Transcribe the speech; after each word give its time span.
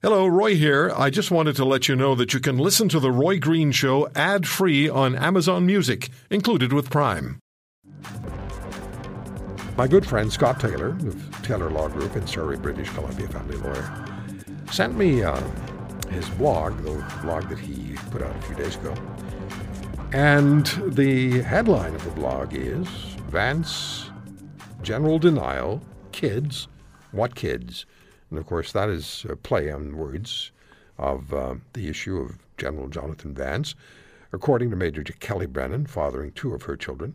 Hello, 0.00 0.28
Roy 0.28 0.54
here. 0.54 0.92
I 0.96 1.10
just 1.10 1.32
wanted 1.32 1.56
to 1.56 1.64
let 1.64 1.88
you 1.88 1.96
know 1.96 2.14
that 2.14 2.32
you 2.32 2.38
can 2.38 2.56
listen 2.56 2.88
to 2.90 3.00
The 3.00 3.10
Roy 3.10 3.40
Green 3.40 3.72
Show 3.72 4.08
ad 4.14 4.46
free 4.46 4.88
on 4.88 5.16
Amazon 5.16 5.66
Music, 5.66 6.10
included 6.30 6.72
with 6.72 6.88
Prime. 6.88 7.40
My 9.76 9.88
good 9.88 10.06
friend 10.06 10.32
Scott 10.32 10.60
Taylor 10.60 10.90
of 10.90 11.42
Taylor 11.42 11.68
Law 11.68 11.88
Group 11.88 12.14
in 12.14 12.28
Surrey, 12.28 12.56
British 12.56 12.88
Columbia, 12.90 13.26
family 13.26 13.56
lawyer, 13.56 14.04
sent 14.70 14.96
me 14.96 15.24
uh, 15.24 15.42
his 16.10 16.28
blog, 16.30 16.80
the 16.84 17.04
blog 17.20 17.48
that 17.48 17.58
he 17.58 17.96
put 18.12 18.22
out 18.22 18.36
a 18.36 18.42
few 18.42 18.54
days 18.54 18.76
ago. 18.76 18.94
And 20.12 20.64
the 20.94 21.42
headline 21.42 21.96
of 21.96 22.04
the 22.04 22.12
blog 22.12 22.54
is 22.54 22.86
Vance 23.30 24.10
General 24.80 25.18
Denial 25.18 25.82
Kids. 26.12 26.68
What 27.10 27.34
kids? 27.34 27.84
And 28.30 28.38
of 28.38 28.46
course, 28.46 28.72
that 28.72 28.88
is 28.88 29.24
a 29.28 29.36
play 29.36 29.70
on 29.70 29.96
words 29.96 30.50
of 30.98 31.32
uh, 31.32 31.54
the 31.72 31.88
issue 31.88 32.18
of 32.18 32.38
General 32.56 32.88
Jonathan 32.88 33.34
Vance, 33.34 33.74
according 34.32 34.70
to 34.70 34.76
Major 34.76 35.02
Kellie 35.02 35.46
Brennan, 35.46 35.86
fathering 35.86 36.32
two 36.32 36.54
of 36.54 36.62
her 36.62 36.76
children. 36.76 37.14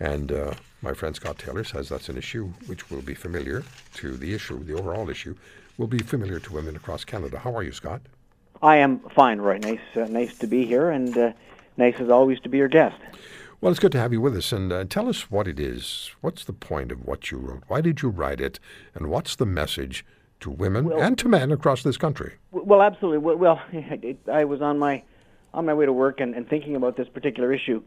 And 0.00 0.32
uh, 0.32 0.54
my 0.82 0.92
friend 0.94 1.14
Scott 1.14 1.38
Taylor 1.38 1.64
says 1.64 1.88
that's 1.88 2.08
an 2.08 2.16
issue 2.16 2.52
which 2.66 2.90
will 2.90 3.02
be 3.02 3.14
familiar 3.14 3.62
to 3.94 4.16
the 4.16 4.34
issue, 4.34 4.62
the 4.62 4.74
overall 4.74 5.08
issue, 5.10 5.34
will 5.78 5.86
be 5.86 5.98
familiar 5.98 6.38
to 6.40 6.52
women 6.52 6.76
across 6.76 7.04
Canada. 7.04 7.38
How 7.38 7.54
are 7.54 7.62
you, 7.62 7.72
Scott? 7.72 8.00
I 8.62 8.76
am 8.76 9.00
fine, 9.14 9.40
Roy. 9.40 9.58
Nice, 9.58 9.80
uh, 9.96 10.06
nice 10.06 10.38
to 10.38 10.46
be 10.46 10.64
here, 10.64 10.90
and 10.90 11.16
uh, 11.16 11.32
nice 11.76 11.96
as 11.98 12.08
always 12.08 12.40
to 12.40 12.48
be 12.48 12.58
your 12.58 12.68
guest. 12.68 12.96
Well, 13.64 13.70
it's 13.70 13.80
good 13.80 13.92
to 13.92 13.98
have 13.98 14.12
you 14.12 14.20
with 14.20 14.36
us, 14.36 14.52
and 14.52 14.70
uh, 14.70 14.84
tell 14.84 15.08
us 15.08 15.30
what 15.30 15.48
it 15.48 15.58
is. 15.58 16.10
What's 16.20 16.44
the 16.44 16.52
point 16.52 16.92
of 16.92 17.06
what 17.06 17.30
you 17.30 17.38
wrote? 17.38 17.62
Why 17.66 17.80
did 17.80 18.02
you 18.02 18.10
write 18.10 18.38
it? 18.38 18.60
And 18.94 19.06
what's 19.06 19.36
the 19.36 19.46
message 19.46 20.04
to 20.40 20.50
women 20.50 20.84
well, 20.84 21.00
and 21.00 21.16
to 21.16 21.28
men 21.28 21.50
across 21.50 21.82
this 21.82 21.96
country? 21.96 22.34
Well, 22.52 22.82
absolutely. 22.82 23.20
Well, 23.20 23.62
I 24.30 24.44
was 24.44 24.60
on 24.60 24.78
my 24.78 25.02
on 25.54 25.64
my 25.64 25.72
way 25.72 25.86
to 25.86 25.94
work 25.94 26.20
and, 26.20 26.34
and 26.34 26.46
thinking 26.46 26.76
about 26.76 26.98
this 26.98 27.08
particular 27.08 27.54
issue, 27.54 27.82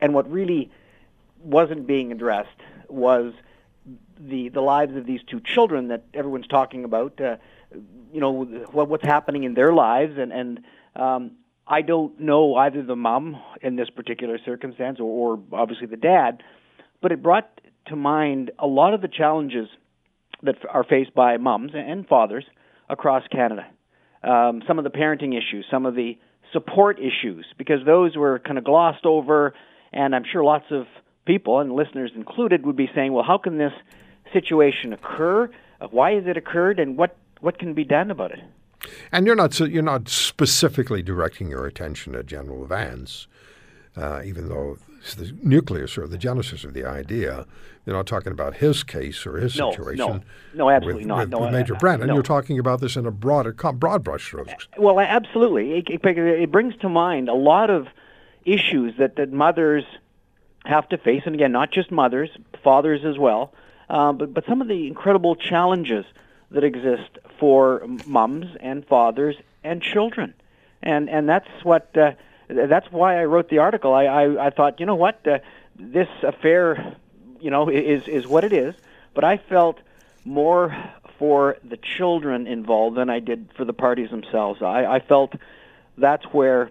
and 0.00 0.14
what 0.14 0.32
really 0.32 0.70
wasn't 1.42 1.86
being 1.86 2.10
addressed 2.10 2.56
was 2.88 3.34
the 4.18 4.48
the 4.48 4.62
lives 4.62 4.96
of 4.96 5.04
these 5.04 5.20
two 5.22 5.40
children 5.40 5.88
that 5.88 6.04
everyone's 6.14 6.46
talking 6.46 6.82
about. 6.82 7.20
Uh, 7.20 7.36
you 8.10 8.20
know 8.20 8.30
what, 8.72 8.88
what's 8.88 9.04
happening 9.04 9.44
in 9.44 9.52
their 9.52 9.74
lives, 9.74 10.16
and 10.16 10.32
and 10.32 10.64
um, 10.96 11.32
I 11.66 11.82
don't 11.82 12.20
know 12.20 12.56
either 12.56 12.82
the 12.82 12.96
mom 12.96 13.40
in 13.62 13.76
this 13.76 13.88
particular 13.90 14.38
circumstance 14.44 15.00
or, 15.00 15.36
or 15.36 15.42
obviously 15.52 15.86
the 15.86 15.96
dad, 15.96 16.42
but 17.00 17.12
it 17.12 17.22
brought 17.22 17.60
to 17.86 17.96
mind 17.96 18.50
a 18.58 18.66
lot 18.66 18.94
of 18.94 19.00
the 19.00 19.08
challenges 19.08 19.68
that 20.42 20.56
are 20.70 20.84
faced 20.84 21.14
by 21.14 21.36
moms 21.38 21.72
and 21.74 22.06
fathers 22.06 22.44
across 22.88 23.22
Canada. 23.28 23.66
Um, 24.22 24.62
some 24.66 24.78
of 24.78 24.84
the 24.84 24.90
parenting 24.90 25.36
issues, 25.36 25.66
some 25.70 25.86
of 25.86 25.94
the 25.94 26.18
support 26.52 26.98
issues, 26.98 27.46
because 27.58 27.84
those 27.84 28.16
were 28.16 28.38
kind 28.38 28.58
of 28.58 28.64
glossed 28.64 29.04
over, 29.04 29.54
and 29.92 30.14
I'm 30.14 30.24
sure 30.30 30.44
lots 30.44 30.66
of 30.70 30.86
people, 31.24 31.60
and 31.60 31.72
listeners 31.72 32.10
included, 32.14 32.64
would 32.66 32.76
be 32.76 32.90
saying, 32.94 33.12
well, 33.12 33.24
how 33.24 33.38
can 33.38 33.58
this 33.58 33.72
situation 34.32 34.92
occur? 34.92 35.50
Why 35.90 36.12
has 36.12 36.24
it 36.26 36.36
occurred, 36.36 36.78
and 36.78 36.96
what, 36.96 37.16
what 37.40 37.58
can 37.58 37.74
be 37.74 37.84
done 37.84 38.10
about 38.10 38.32
it? 38.32 38.40
And 39.12 39.26
you're 39.26 39.36
not 39.36 39.58
you're 39.60 39.82
not 39.82 40.08
specifically 40.08 41.02
directing 41.02 41.48
your 41.48 41.66
attention 41.66 42.12
to 42.14 42.22
General 42.22 42.66
Vance, 42.66 43.26
uh, 43.96 44.22
even 44.24 44.48
though 44.48 44.78
it's 45.00 45.14
the 45.14 45.34
nucleus 45.42 45.98
or 45.98 46.06
the 46.06 46.18
genesis 46.18 46.64
of 46.64 46.74
the 46.74 46.84
idea. 46.84 47.46
You're 47.84 47.96
not 47.96 48.06
talking 48.06 48.32
about 48.32 48.56
his 48.56 48.82
case 48.82 49.26
or 49.26 49.36
his 49.36 49.58
no, 49.58 49.70
situation. 49.70 50.06
No, 50.06 50.22
no, 50.54 50.70
absolutely 50.70 51.02
with, 51.02 51.08
not. 51.08 51.18
With, 51.18 51.28
no, 51.28 51.40
with 51.40 51.52
Major 51.52 51.74
uh, 51.74 51.78
Brennan, 51.78 52.06
no. 52.06 52.14
you're 52.14 52.22
talking 52.22 52.58
about 52.58 52.80
this 52.80 52.96
in 52.96 53.04
a 53.04 53.10
broader, 53.10 53.52
broad 53.52 54.02
brushstrokes. 54.02 54.66
Well, 54.78 54.98
absolutely. 54.98 55.78
It, 55.78 55.90
it, 55.90 56.18
it 56.18 56.50
brings 56.50 56.74
to 56.76 56.88
mind 56.88 57.28
a 57.28 57.34
lot 57.34 57.68
of 57.68 57.86
issues 58.46 58.94
that, 58.98 59.16
that 59.16 59.32
mothers 59.32 59.84
have 60.64 60.88
to 60.88 60.98
face, 60.98 61.22
and 61.26 61.34
again, 61.34 61.52
not 61.52 61.70
just 61.70 61.90
mothers, 61.90 62.30
fathers 62.62 63.04
as 63.04 63.18
well, 63.18 63.52
uh, 63.90 64.12
but 64.12 64.32
but 64.32 64.46
some 64.46 64.62
of 64.62 64.68
the 64.68 64.86
incredible 64.86 65.36
challenges 65.36 66.06
that 66.50 66.64
exist 66.64 67.18
for 67.38 67.86
mums 68.06 68.46
and 68.60 68.86
fathers 68.86 69.36
and 69.62 69.82
children, 69.82 70.34
and 70.82 71.08
and 71.08 71.28
that's 71.28 71.48
what 71.62 71.96
uh, 71.96 72.12
that's 72.48 72.90
why 72.90 73.20
I 73.20 73.24
wrote 73.24 73.48
the 73.48 73.58
article. 73.58 73.92
I 73.92 74.04
I, 74.04 74.46
I 74.46 74.50
thought, 74.50 74.80
you 74.80 74.86
know 74.86 74.94
what, 74.94 75.26
uh, 75.26 75.38
this 75.76 76.08
affair, 76.22 76.96
you 77.40 77.50
know, 77.50 77.68
is 77.68 78.06
is 78.08 78.26
what 78.26 78.44
it 78.44 78.52
is, 78.52 78.74
but 79.14 79.24
I 79.24 79.38
felt 79.38 79.78
more 80.24 80.76
for 81.18 81.56
the 81.62 81.76
children 81.76 82.46
involved 82.46 82.96
than 82.96 83.10
I 83.10 83.20
did 83.20 83.48
for 83.56 83.64
the 83.64 83.72
parties 83.72 84.10
themselves. 84.10 84.62
I, 84.62 84.84
I 84.84 85.00
felt 85.00 85.34
that's 85.96 86.24
where 86.26 86.70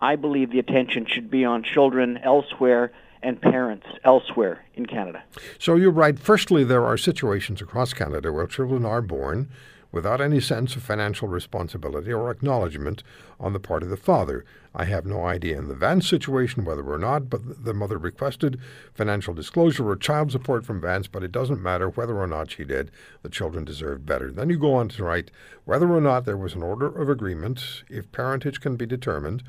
I 0.00 0.16
believe 0.16 0.50
the 0.50 0.58
attention 0.58 1.06
should 1.06 1.30
be 1.30 1.44
on 1.44 1.62
children 1.62 2.18
elsewhere 2.18 2.92
and 3.22 3.40
parents 3.40 3.86
elsewhere 4.04 4.64
in 4.74 4.86
Canada. 4.86 5.22
So 5.58 5.76
you're 5.76 5.90
right. 5.90 6.18
Firstly, 6.18 6.64
there 6.64 6.84
are 6.84 6.96
situations 6.96 7.60
across 7.62 7.92
Canada 7.92 8.32
where 8.32 8.46
children 8.46 8.84
are 8.84 9.02
born 9.02 9.48
without 9.92 10.22
any 10.22 10.40
sense 10.40 10.74
of 10.74 10.82
financial 10.82 11.28
responsibility 11.28 12.10
or 12.10 12.30
acknowledgement 12.30 13.02
on 13.38 13.52
the 13.52 13.60
part 13.60 13.82
of 13.82 13.90
the 13.90 13.96
father. 13.96 14.44
I 14.74 14.86
have 14.86 15.04
no 15.04 15.26
idea 15.26 15.58
in 15.58 15.68
the 15.68 15.74
Vance 15.74 16.08
situation 16.08 16.64
whether 16.64 16.82
or 16.82 16.98
not, 16.98 17.28
but 17.28 17.64
the 17.64 17.74
mother 17.74 17.98
requested 17.98 18.58
financial 18.94 19.34
disclosure 19.34 19.86
or 19.86 19.96
child 19.96 20.32
support 20.32 20.64
from 20.64 20.80
Vance, 20.80 21.08
but 21.08 21.22
it 21.22 21.30
doesn't 21.30 21.62
matter 21.62 21.90
whether 21.90 22.16
or 22.16 22.26
not 22.26 22.50
she 22.50 22.64
did. 22.64 22.90
The 23.22 23.28
children 23.28 23.66
deserved 23.66 24.06
better. 24.06 24.32
Then 24.32 24.48
you 24.48 24.58
go 24.58 24.72
on 24.72 24.88
to 24.90 25.04
write 25.04 25.30
whether 25.66 25.92
or 25.92 26.00
not 26.00 26.24
there 26.24 26.38
was 26.38 26.54
an 26.54 26.62
order 26.62 26.86
of 26.86 27.10
agreement, 27.10 27.82
if 27.90 28.10
parentage 28.12 28.62
can 28.62 28.76
be 28.76 28.86
determined, 28.86 29.42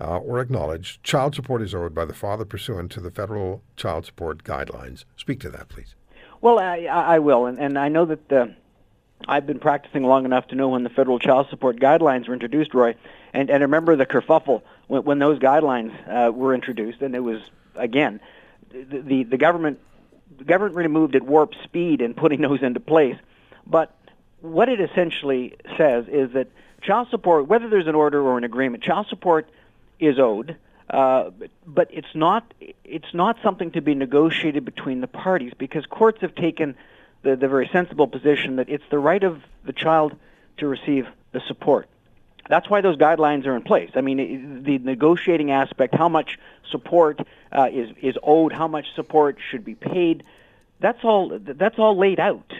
uh, 0.00 0.18
or 0.18 0.40
acknowledged, 0.40 1.02
child 1.02 1.34
support 1.34 1.62
is 1.62 1.74
owed 1.74 1.94
by 1.94 2.04
the 2.04 2.14
father 2.14 2.44
pursuant 2.44 2.90
to 2.92 3.00
the 3.00 3.10
federal 3.10 3.62
child 3.76 4.06
support 4.06 4.42
guidelines. 4.44 5.04
Speak 5.16 5.40
to 5.40 5.50
that, 5.50 5.68
please. 5.68 5.94
Well, 6.40 6.58
I, 6.58 6.84
I 6.86 7.18
will, 7.18 7.46
and, 7.46 7.58
and 7.58 7.78
I 7.78 7.88
know 7.88 8.06
that 8.06 8.32
uh, 8.32 8.46
I've 9.28 9.46
been 9.46 9.58
practicing 9.58 10.04
long 10.04 10.24
enough 10.24 10.48
to 10.48 10.54
know 10.54 10.68
when 10.68 10.84
the 10.84 10.90
federal 10.90 11.18
child 11.18 11.48
support 11.50 11.76
guidelines 11.76 12.28
were 12.28 12.34
introduced, 12.34 12.72
Roy, 12.72 12.94
and, 13.34 13.50
and 13.50 13.60
remember 13.60 13.94
the 13.94 14.06
kerfuffle 14.06 14.62
when, 14.86 15.04
when 15.04 15.18
those 15.18 15.38
guidelines 15.38 15.92
uh, 16.08 16.32
were 16.32 16.54
introduced, 16.54 17.02
and 17.02 17.14
it 17.14 17.20
was 17.20 17.40
again 17.74 18.20
the, 18.72 19.00
the 19.00 19.24
the 19.24 19.36
government 19.36 19.78
the 20.38 20.44
government 20.44 20.74
really 20.74 20.88
moved 20.88 21.14
at 21.14 21.22
warp 21.22 21.54
speed 21.62 22.00
in 22.00 22.14
putting 22.14 22.40
those 22.48 22.62
into 22.62 22.80
place, 22.80 23.16
but 23.66 23.94
what 24.40 24.70
it 24.70 24.80
essentially 24.80 25.54
says 25.76 26.06
is 26.08 26.32
that 26.32 26.48
child 26.80 27.08
support, 27.10 27.46
whether 27.46 27.68
there's 27.68 27.86
an 27.86 27.94
order 27.94 28.22
or 28.22 28.38
an 28.38 28.44
agreement, 28.44 28.82
child 28.82 29.06
support 29.08 29.46
is 30.00 30.18
owed, 30.18 30.56
uh, 30.88 31.30
but 31.66 31.88
it's 31.92 32.14
not 32.14 32.52
it's 32.84 33.14
not 33.14 33.36
something 33.42 33.70
to 33.72 33.80
be 33.80 33.94
negotiated 33.94 34.64
between 34.64 35.00
the 35.00 35.06
parties 35.06 35.52
because 35.56 35.86
courts 35.86 36.20
have 36.20 36.34
taken 36.34 36.74
the, 37.22 37.36
the 37.36 37.48
very 37.48 37.68
sensible 37.72 38.06
position 38.06 38.56
that 38.56 38.68
it's 38.68 38.84
the 38.90 38.98
right 38.98 39.22
of 39.22 39.42
the 39.64 39.72
child 39.72 40.16
to 40.56 40.66
receive 40.66 41.06
the 41.32 41.40
support. 41.46 41.88
That's 42.48 42.68
why 42.68 42.80
those 42.80 42.96
guidelines 42.96 43.46
are 43.46 43.54
in 43.54 43.62
place. 43.62 43.90
I 43.94 44.00
mean, 44.00 44.64
the 44.64 44.78
negotiating 44.78 45.52
aspect, 45.52 45.94
how 45.94 46.08
much 46.08 46.38
support 46.70 47.20
uh, 47.52 47.68
is 47.70 47.90
is 48.02 48.16
owed, 48.22 48.52
how 48.52 48.66
much 48.66 48.86
support 48.96 49.38
should 49.50 49.64
be 49.64 49.76
paid, 49.76 50.24
that's 50.80 51.04
all 51.04 51.38
that's 51.38 51.78
all 51.78 51.96
laid 51.96 52.18
out 52.18 52.52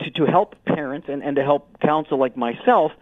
to, 0.00 0.10
to 0.12 0.24
help 0.26 0.54
parents 0.64 1.08
and, 1.08 1.22
and 1.22 1.36
to 1.36 1.42
help 1.42 1.80
counsel 1.80 2.18
like 2.18 2.36
myself 2.36 2.92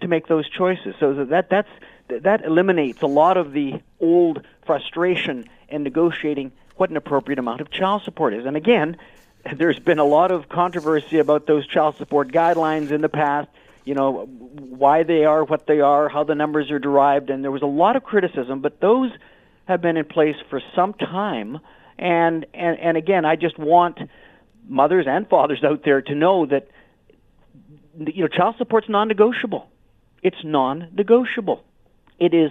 to 0.00 0.08
make 0.08 0.26
those 0.26 0.48
choices. 0.48 0.94
So 1.00 1.24
that 1.24 1.48
that's 1.48 1.70
that 2.08 2.44
eliminates 2.44 3.02
a 3.02 3.06
lot 3.06 3.36
of 3.36 3.52
the 3.52 3.80
old 4.00 4.46
frustration 4.66 5.44
in 5.68 5.82
negotiating 5.82 6.52
what 6.76 6.90
an 6.90 6.96
appropriate 6.96 7.38
amount 7.38 7.60
of 7.60 7.70
child 7.70 8.02
support 8.02 8.34
is. 8.34 8.46
And 8.46 8.56
again, 8.56 8.96
there's 9.56 9.78
been 9.78 9.98
a 9.98 10.04
lot 10.04 10.30
of 10.30 10.48
controversy 10.48 11.18
about 11.18 11.46
those 11.46 11.66
child 11.66 11.96
support 11.96 12.28
guidelines 12.28 12.90
in 12.90 13.00
the 13.00 13.08
past. 13.08 13.48
You 13.84 13.94
know 13.94 14.26
why 14.26 15.02
they 15.02 15.24
are 15.24 15.44
what 15.44 15.66
they 15.66 15.80
are, 15.80 16.08
how 16.08 16.24
the 16.24 16.34
numbers 16.34 16.70
are 16.70 16.78
derived, 16.78 17.30
and 17.30 17.42
there 17.42 17.50
was 17.50 17.62
a 17.62 17.66
lot 17.66 17.96
of 17.96 18.04
criticism. 18.04 18.60
But 18.60 18.80
those 18.80 19.10
have 19.66 19.80
been 19.80 19.96
in 19.96 20.04
place 20.04 20.36
for 20.50 20.60
some 20.74 20.94
time. 20.94 21.58
And 21.98 22.46
and 22.52 22.78
and 22.78 22.96
again, 22.96 23.24
I 23.24 23.36
just 23.36 23.58
want 23.58 23.98
mothers 24.66 25.06
and 25.08 25.28
fathers 25.28 25.64
out 25.64 25.84
there 25.84 26.02
to 26.02 26.14
know 26.14 26.46
that 26.46 26.68
you 27.98 28.22
know 28.22 28.28
child 28.28 28.56
support's 28.58 28.88
non-negotiable. 28.88 29.68
It's 30.22 30.44
non-negotiable. 30.44 31.64
It 32.18 32.34
is 32.34 32.50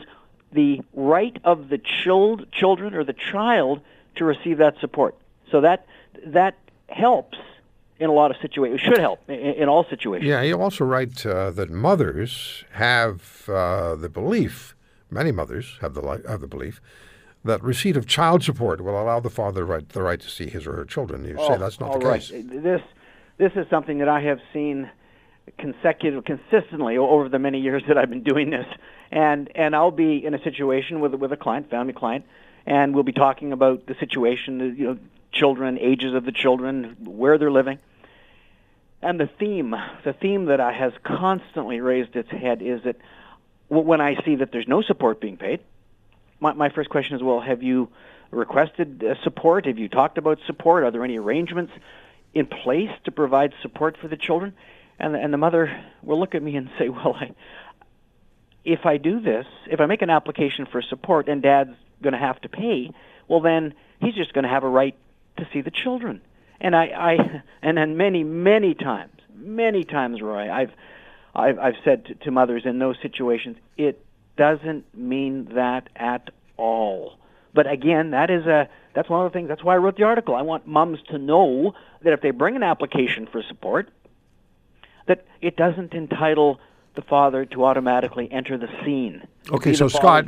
the 0.51 0.81
right 0.93 1.37
of 1.43 1.69
the 1.69 1.77
child, 1.77 2.51
children 2.51 2.93
or 2.93 3.03
the 3.03 3.13
child 3.13 3.81
to 4.15 4.25
receive 4.25 4.57
that 4.57 4.79
support. 4.79 5.15
So 5.51 5.61
that 5.61 5.85
that 6.25 6.55
helps 6.89 7.37
in 7.99 8.09
a 8.09 8.13
lot 8.13 8.31
of 8.31 8.37
situations. 8.41 8.81
It 8.81 8.85
should 8.85 8.97
help 8.97 9.29
in, 9.29 9.35
in 9.35 9.69
all 9.69 9.85
situations. 9.89 10.27
Yeah, 10.27 10.41
you 10.41 10.59
also 10.61 10.85
write 10.85 11.25
uh, 11.25 11.51
that 11.51 11.69
mothers 11.69 12.63
have 12.71 13.49
uh, 13.49 13.95
the 13.95 14.09
belief. 14.09 14.75
Many 15.09 15.31
mothers 15.31 15.77
have 15.81 15.93
the 15.93 16.01
have 16.27 16.41
the 16.41 16.47
belief 16.47 16.81
that 17.47 17.63
receipt 17.63 17.97
of 17.97 18.05
child 18.05 18.43
support 18.43 18.81
will 18.81 19.01
allow 19.01 19.19
the 19.19 19.29
father 19.29 19.65
right, 19.65 19.87
the 19.89 20.01
right 20.01 20.19
to 20.19 20.29
see 20.29 20.47
his 20.47 20.67
or 20.67 20.73
her 20.73 20.85
children. 20.85 21.25
You 21.25 21.35
oh, 21.37 21.47
say 21.47 21.57
that's 21.57 21.79
not 21.79 21.99
the 21.99 22.05
right. 22.05 22.21
case. 22.21 22.31
This 22.31 22.81
this 23.37 23.51
is 23.55 23.65
something 23.69 23.97
that 23.99 24.09
I 24.09 24.21
have 24.21 24.39
seen 24.53 24.89
consecutive, 25.57 26.25
consistently 26.25 26.97
over 26.97 27.29
the 27.29 27.39
many 27.39 27.59
years 27.59 27.83
that 27.87 27.97
I've 27.97 28.09
been 28.09 28.23
doing 28.23 28.49
this, 28.49 28.65
and 29.11 29.49
and 29.55 29.75
I'll 29.75 29.91
be 29.91 30.25
in 30.25 30.33
a 30.33 30.43
situation 30.43 30.99
with 30.99 31.13
with 31.15 31.31
a 31.31 31.37
client, 31.37 31.69
family 31.69 31.93
client, 31.93 32.25
and 32.65 32.93
we'll 32.93 33.03
be 33.03 33.13
talking 33.13 33.53
about 33.53 33.85
the 33.85 33.95
situation, 33.95 34.75
you 34.77 34.85
know, 34.85 34.97
children, 35.31 35.77
ages 35.79 36.13
of 36.13 36.25
the 36.25 36.31
children, 36.31 36.97
where 37.05 37.37
they're 37.37 37.51
living. 37.51 37.79
And 39.01 39.19
the 39.19 39.27
theme, 39.27 39.75
the 40.03 40.13
theme 40.13 40.45
that 40.45 40.59
I 40.59 40.71
has 40.71 40.91
constantly 41.03 41.81
raised 41.81 42.15
its 42.15 42.29
head 42.29 42.61
is 42.61 42.83
that 42.83 42.97
when 43.69 44.01
I 44.01 44.21
see 44.23 44.35
that 44.35 44.51
there's 44.51 44.67
no 44.67 44.81
support 44.81 45.21
being 45.21 45.37
paid, 45.37 45.59
my, 46.39 46.53
my 46.53 46.69
first 46.69 46.89
question 46.89 47.15
is, 47.15 47.23
well, 47.23 47.39
have 47.39 47.61
you 47.61 47.89
requested 48.31 49.03
uh, 49.03 49.15
support? 49.23 49.65
Have 49.65 49.77
you 49.77 49.87
talked 49.87 50.17
about 50.17 50.39
support? 50.45 50.83
Are 50.83 50.91
there 50.91 51.03
any 51.03 51.17
arrangements 51.17 51.73
in 52.33 52.45
place 52.47 52.91
to 53.05 53.11
provide 53.11 53.53
support 53.61 53.97
for 53.97 54.07
the 54.07 54.17
children? 54.17 54.53
And 54.99 55.13
the, 55.13 55.19
and 55.19 55.31
the 55.31 55.37
mother 55.37 55.83
will 56.01 56.19
look 56.19 56.33
at 56.33 56.41
me 56.41 56.55
and 56.55 56.69
say, 56.77 56.89
well, 56.89 57.15
I, 57.15 57.31
if 58.67 58.85
I 58.85 58.97
do 58.97 59.21
this, 59.21 59.45
if 59.67 59.79
I 59.79 59.85
make 59.85 60.01
an 60.01 60.09
application 60.09 60.65
for 60.69 60.81
support 60.81 61.29
and 61.29 61.41
dad's 61.41 61.73
going 62.03 62.11
to 62.11 62.19
have 62.19 62.39
to 62.41 62.49
pay, 62.49 62.91
well, 63.29 63.39
then 63.39 63.73
he's 64.01 64.13
just 64.13 64.33
going 64.33 64.43
to 64.43 64.49
have 64.49 64.65
a 64.65 64.69
right 64.69 64.93
to 65.37 65.47
see 65.53 65.61
the 65.61 65.71
children. 65.71 66.21
And 66.59 66.75
I, 66.75 66.85
I 66.87 67.41
and 67.61 67.77
then 67.77 67.95
many, 67.95 68.25
many 68.25 68.73
times, 68.73 69.13
many 69.33 69.85
times, 69.85 70.21
Roy, 70.21 70.51
I've, 70.51 70.71
I've, 71.33 71.57
I've 71.57 71.75
said 71.85 72.05
to, 72.07 72.15
to 72.15 72.31
mothers 72.31 72.63
in 72.65 72.77
those 72.77 72.97
situations, 73.01 73.55
it 73.77 74.05
doesn't 74.35 74.93
mean 74.93 75.53
that 75.55 75.87
at 75.95 76.29
all. 76.57 77.17
But 77.53 77.71
again, 77.71 78.11
that 78.11 78.29
is 78.29 78.45
a 78.45 78.67
that's 78.93 79.09
one 79.09 79.25
of 79.25 79.31
the 79.31 79.37
things. 79.37 79.47
That's 79.47 79.63
why 79.63 79.75
I 79.75 79.77
wrote 79.77 79.95
the 79.95 80.03
article. 80.03 80.35
I 80.35 80.41
want 80.41 80.67
moms 80.67 80.99
to 81.09 81.17
know 81.17 81.73
that 82.01 82.13
if 82.13 82.21
they 82.21 82.31
bring 82.31 82.55
an 82.55 82.63
application 82.63 83.27
for 83.31 83.43
support, 83.43 83.89
that 85.07 85.25
it 85.39 85.55
doesn't 85.55 85.93
entitle 85.93 86.59
the 86.97 87.01
father 87.03 87.45
to 87.45 87.63
automatically 87.63 88.29
enter 88.31 88.57
the 88.57 88.67
scene. 88.83 89.25
Okay, 89.51 89.73
so 89.73 89.87
Scott, 89.87 90.25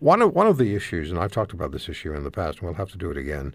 one 0.00 0.20
of 0.20 0.34
one 0.34 0.46
of 0.46 0.58
the 0.58 0.74
issues, 0.74 1.10
and 1.10 1.18
I've 1.18 1.32
talked 1.32 1.52
about 1.54 1.72
this 1.72 1.88
issue 1.88 2.12
in 2.12 2.24
the 2.24 2.30
past, 2.30 2.58
and 2.58 2.66
we'll 2.66 2.74
have 2.74 2.90
to 2.90 2.98
do 2.98 3.10
it 3.10 3.16
again, 3.16 3.54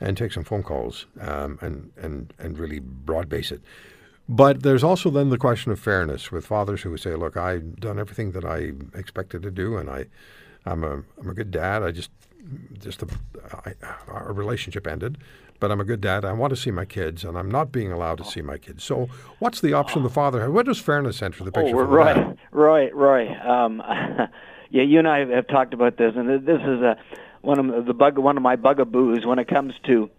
and 0.00 0.16
take 0.18 0.32
some 0.32 0.44
phone 0.44 0.62
calls 0.62 1.06
um, 1.20 1.58
and 1.62 1.92
and 1.96 2.34
and 2.38 2.58
really 2.58 2.80
broad 2.80 3.30
base 3.30 3.50
it. 3.50 3.62
But 4.28 4.62
there's 4.62 4.84
also 4.84 5.10
then 5.10 5.30
the 5.30 5.38
question 5.38 5.72
of 5.72 5.80
fairness 5.80 6.30
with 6.30 6.44
fathers 6.44 6.82
who 6.82 6.94
say, 6.98 7.14
"Look, 7.14 7.36
I've 7.36 7.76
done 7.76 7.98
everything 7.98 8.32
that 8.32 8.44
I 8.44 8.72
expected 8.98 9.42
to 9.42 9.50
do, 9.50 9.76
and 9.76 9.88
I, 9.88 10.06
I'm 10.66 10.84
a 10.84 11.02
I'm 11.18 11.30
a 11.30 11.34
good 11.34 11.52
dad. 11.52 11.82
I 11.82 11.92
just 11.92 12.10
just 12.78 13.02
a, 13.02 13.06
I, 13.64 13.74
our 14.08 14.32
relationship 14.32 14.86
ended, 14.88 15.18
but 15.60 15.70
I'm 15.70 15.80
a 15.80 15.84
good 15.84 16.00
dad. 16.00 16.24
I 16.24 16.32
want 16.32 16.50
to 16.50 16.56
see 16.56 16.70
my 16.70 16.84
kids, 16.84 17.22
and 17.22 17.38
I'm 17.38 17.50
not 17.50 17.70
being 17.70 17.92
allowed 17.92 18.18
to 18.18 18.24
see 18.24 18.40
my 18.40 18.58
kids. 18.58 18.82
So, 18.82 19.08
what's 19.38 19.60
the 19.60 19.74
option 19.74 20.02
the 20.02 20.10
father 20.10 20.40
has? 20.40 20.50
Where 20.50 20.64
does 20.64 20.78
fairness 20.78 21.22
enter 21.22 21.44
the 21.44 21.52
picture? 21.52 21.76
Oh, 21.76 21.84
right, 21.84 22.36
right, 22.50 22.94
Roy. 22.94 23.30
Um, 23.38 23.82
yeah, 24.70 24.82
you 24.82 24.98
and 24.98 25.06
I 25.06 25.26
have 25.26 25.46
talked 25.46 25.74
about 25.74 25.98
this, 25.98 26.14
and 26.16 26.28
this 26.46 26.60
is 26.60 26.82
a 26.82 26.96
one 27.42 27.70
of 27.70 27.86
the 27.86 27.94
bug, 27.94 28.18
one 28.18 28.36
of 28.36 28.42
my 28.42 28.56
bugaboos 28.56 29.24
when 29.24 29.38
it 29.38 29.48
comes 29.48 29.74
to 29.84 30.10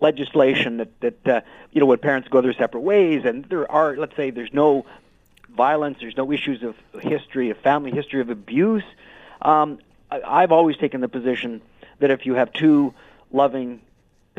legislation 0.00 0.78
that 0.78 1.00
that 1.00 1.28
uh, 1.28 1.40
you 1.72 1.80
know 1.80 1.86
when 1.86 1.98
parents 1.98 2.28
go 2.28 2.40
their 2.40 2.54
separate 2.54 2.80
ways, 2.80 3.24
and 3.24 3.44
there 3.46 3.70
are, 3.70 3.96
let's 3.96 4.16
say, 4.16 4.30
there's 4.30 4.52
no 4.52 4.86
violence, 5.50 5.98
there's 6.00 6.16
no 6.16 6.30
issues 6.32 6.62
of 6.62 6.76
history, 7.02 7.50
of 7.50 7.58
family 7.58 7.90
history 7.90 8.20
of 8.20 8.30
abuse. 8.30 8.84
Um, 9.42 9.78
I, 10.10 10.20
I've 10.24 10.52
always 10.52 10.76
taken 10.76 11.00
the 11.00 11.08
position 11.08 11.60
that 11.98 12.10
if 12.10 12.26
you 12.26 12.34
have 12.34 12.52
two 12.52 12.94
loving 13.32 13.80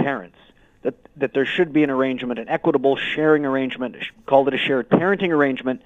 parents, 0.04 0.38
that 0.84 0.96
that 1.18 1.34
there 1.34 1.46
should 1.46 1.72
be 1.74 1.84
an 1.84 1.90
arrangement, 1.90 2.40
an 2.40 2.50
equitable 2.50 2.96
sharing 2.96 3.46
arrangement, 3.46 3.96
called 4.26 4.48
it 4.48 4.54
a 4.54 4.58
shared 4.58 4.90
parenting 4.90 5.30
arrangement, 5.30 5.82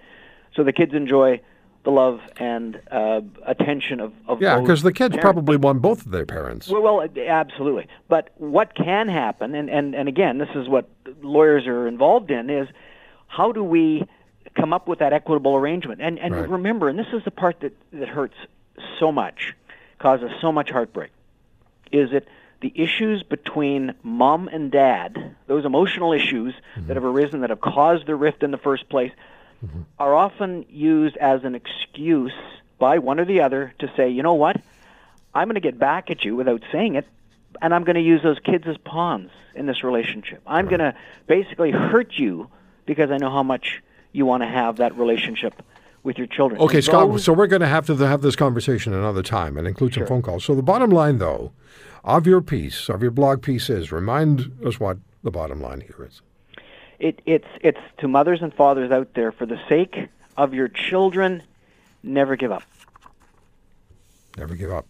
so 0.56 0.64
the 0.64 0.74
kids 0.74 0.94
enjoy 0.94 1.42
the 1.84 1.92
love 1.92 2.22
and 2.38 2.80
uh, 2.92 3.22
attention 3.46 4.00
of, 4.00 4.14
of 4.28 4.42
yeah, 4.42 4.60
because 4.60 4.84
the 4.84 4.94
kids 4.94 5.16
parents. 5.16 5.22
probably 5.22 5.58
want 5.58 5.82
both 5.82 6.06
of 6.06 6.12
their 6.12 6.26
parents. 6.26 6.70
Well, 6.70 6.82
well, 6.82 7.10
absolutely. 7.28 7.88
But 8.08 8.30
what 8.38 8.74
can 8.74 9.10
happen, 9.10 9.54
and, 9.54 9.70
and, 9.70 9.94
and 9.94 10.08
again, 10.08 10.38
this 10.38 10.50
is 10.56 10.70
what 10.70 10.88
lawyers 11.22 11.68
are 11.68 11.88
involved 11.88 12.32
in, 12.32 12.50
is 12.50 12.70
how 13.28 13.52
do 13.52 13.64
we 13.64 14.08
come 14.56 14.72
up 14.72 14.88
with 14.88 15.00
that 15.00 15.12
equitable 15.12 15.56
arrangement? 15.56 16.02
And 16.02 16.20
and 16.20 16.34
right. 16.34 16.48
remember, 16.48 16.88
and 16.88 16.98
this 16.98 17.12
is 17.12 17.24
the 17.26 17.32
part 17.32 17.60
that, 17.62 17.74
that 17.92 18.08
hurts 18.08 18.36
so 19.00 19.12
much, 19.12 19.54
causes 20.00 20.30
so 20.40 20.52
much 20.52 20.70
heartbreak, 20.70 21.12
is 21.92 22.12
that 22.12 22.26
the 22.64 22.74
issues 22.76 23.22
between 23.24 23.94
mom 24.02 24.48
and 24.48 24.72
dad, 24.72 25.36
those 25.48 25.66
emotional 25.66 26.14
issues 26.14 26.54
mm-hmm. 26.54 26.88
that 26.88 26.96
have 26.96 27.04
arisen 27.04 27.42
that 27.42 27.50
have 27.50 27.62
caused 27.62 28.08
the 28.08 28.16
rift 28.16 28.42
in 28.42 28.52
the 28.52 28.58
first 28.58 28.88
place, 28.90 29.12
mm-hmm. 29.64 29.82
are 30.00 30.16
often 30.16 30.66
used 30.70 31.18
as 31.18 31.44
an 31.44 31.56
excuse 31.56 32.34
by 32.80 32.98
one 33.00 33.20
or 33.20 33.26
the 33.26 33.42
other 33.42 33.74
to 33.80 33.92
say, 33.98 34.10
you 34.10 34.24
know 34.24 34.36
what, 34.36 34.60
I'm 35.36 35.48
going 35.48 35.56
to 35.56 35.62
get 35.62 35.78
back 35.78 36.10
at 36.10 36.24
you 36.24 36.38
without 36.38 36.64
saying 36.72 36.96
it, 36.96 37.06
and 37.62 37.76
I'm 37.76 37.84
going 37.84 37.96
to 37.96 38.02
use 38.02 38.24
those 38.24 38.40
kids 38.40 38.66
as 38.66 38.78
pawns 38.78 39.30
in 39.54 39.66
this 39.66 39.84
relationship. 39.84 40.42
I'm 40.48 40.66
right. 40.66 40.78
going 40.78 40.92
to 40.92 40.98
basically 41.28 41.72
hurt 41.72 42.14
you 42.14 42.50
because 42.86 43.12
I 43.12 43.18
know 43.18 43.30
how 43.30 43.44
much 43.44 43.84
you 44.14 44.26
want 44.26 44.42
to 44.44 44.48
have 44.48 44.78
that 44.78 44.98
relationship 44.98 45.62
with 46.04 46.18
your 46.18 46.28
children. 46.28 46.60
Okay, 46.62 46.78
and 46.78 46.86
Scott. 46.86 47.10
Those, 47.10 47.24
so 47.24 47.34
we're 47.34 47.48
going 47.48 47.62
to 47.62 47.68
have 47.68 47.86
to 47.88 47.96
have 47.96 48.22
this 48.22 48.36
conversation 48.36 48.94
another 48.94 49.24
time 49.24 49.58
and 49.58 49.68
include 49.68 49.94
some 49.94 50.02
sure. 50.02 50.08
phone 50.08 50.22
calls. 50.22 50.44
So 50.46 50.56
the 50.56 50.62
bottom 50.62 50.90
line, 50.90 51.18
though, 51.18 51.52
of 52.04 52.28
your 52.28 52.42
piece, 52.42 52.90
of 52.90 53.02
your 53.02 53.12
blog 53.12 53.42
piece, 53.42 53.70
is 53.70 53.92
remind 53.92 54.52
us 54.66 54.80
what 54.80 54.98
the 55.24 55.32
bottom 55.32 55.62
line 55.62 55.82
here 55.82 56.06
is 56.08 56.22
it, 57.04 57.22
it's 57.26 57.48
it's 57.62 57.80
to 57.98 58.08
mothers 58.08 58.42
and 58.42 58.54
fathers 58.54 58.90
out 58.92 59.14
there 59.14 59.32
for 59.32 59.46
the 59.46 59.60
sake 59.68 60.08
of 60.38 60.54
your 60.54 60.70
children, 60.70 61.44
never 62.02 62.36
give 62.36 62.52
up. 62.52 62.64
Never 64.38 64.56
give 64.56 64.72
up. 64.72 64.88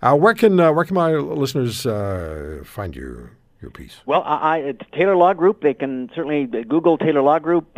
Uh, 0.00 0.16
where 0.16 0.34
can 0.34 0.58
uh, 0.58 0.72
where 0.72 0.84
can 0.84 0.94
my 0.94 1.12
listeners 1.12 1.84
uh, 1.86 2.62
find 2.64 2.96
you 2.96 3.28
your 3.60 3.70
piece? 3.70 4.00
Well, 4.06 4.22
I, 4.24 4.36
I, 4.36 4.58
it's 4.58 4.80
Taylor 4.92 5.16
Law 5.16 5.34
Group. 5.34 5.60
They 5.60 5.74
can 5.74 6.10
certainly 6.14 6.46
Google 6.46 6.96
Taylor 6.96 7.22
Law 7.22 7.38
Group. 7.38 7.76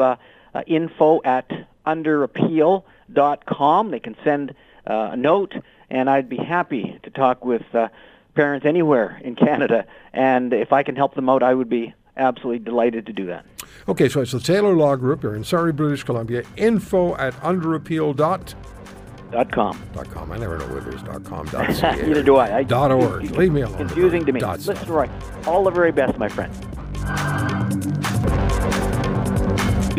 Uh, 0.54 0.58
uh, 0.58 0.62
info 0.66 1.20
at 1.24 1.50
underappeal.com. 1.86 3.90
They 3.90 4.00
can 4.00 4.16
send 4.24 4.54
uh, 4.88 5.10
a 5.12 5.16
note, 5.16 5.54
and 5.88 6.10
I'd 6.10 6.28
be 6.28 6.36
happy 6.36 6.98
to 7.02 7.10
talk 7.10 7.44
with 7.44 7.62
parents 8.34 8.66
anywhere 8.66 9.20
in 9.22 9.36
Canada. 9.36 9.86
And 10.12 10.52
if 10.52 10.72
I 10.72 10.82
can 10.82 10.96
help 10.96 11.14
them 11.14 11.28
out, 11.28 11.42
I 11.42 11.54
would 11.54 11.68
be 11.68 11.94
absolutely 12.16 12.64
delighted 12.64 13.06
to 13.06 13.12
do 13.12 13.26
that. 13.26 13.44
Okay, 13.88 14.08
so 14.08 14.20
it's 14.20 14.32
the 14.32 14.40
Taylor 14.40 14.74
Law 14.74 14.96
Group. 14.96 15.22
You're 15.22 15.34
in 15.34 15.44
Surrey, 15.44 15.72
British 15.72 16.04
Columbia. 16.04 16.42
Info 16.56 17.16
at 17.16 17.34
underappeal 17.34 18.16
dot. 18.16 18.54
Dot 19.30 19.52
com. 19.52 19.80
Dot 19.94 20.10
com. 20.10 20.32
I 20.32 20.38
never 20.38 20.58
know 20.58 20.66
whether 20.66 20.90
it's 20.90 21.02
dot 21.02 21.24
com. 21.24 21.46
Dot 21.46 21.68
Neither 21.82 22.22
do 22.22 22.36
I. 22.36 22.58
I 22.58 22.62
dot 22.64 22.90
org. 22.90 23.30
Leave 23.30 23.52
me 23.52 23.62
alone. 23.62 23.78
Confusing 23.78 24.26
to 24.26 24.32
me. 24.32 24.40
Dot 24.40 24.58
Listen, 24.66 24.88
Roy. 24.88 25.08
All 25.46 25.64
the 25.64 25.70
very 25.70 25.92
best, 25.92 26.18
my 26.18 26.28
friend. 26.28 26.52